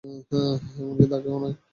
[0.79, 1.55] এমনকি তাকেও নয়।